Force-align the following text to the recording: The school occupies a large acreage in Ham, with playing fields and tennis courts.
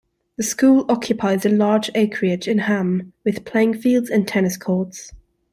The 0.37 0.41
school 0.43 0.85
occupies 0.89 1.45
a 1.45 1.49
large 1.49 1.91
acreage 1.93 2.47
in 2.47 2.57
Ham, 2.57 3.13
with 3.23 3.45
playing 3.45 3.75
fields 3.75 4.09
and 4.09 4.27
tennis 4.27 4.57
courts. 4.57 5.11